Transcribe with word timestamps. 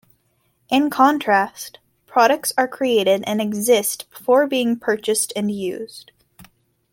In 0.71 0.89
contrast, 0.89 1.77
products 2.07 2.51
are 2.57 2.67
created 2.67 3.23
and 3.27 3.39
"exist" 3.39 4.09
before 4.09 4.47
being 4.47 4.75
purchased 4.79 5.31
and 5.35 5.51
used. 5.51 6.09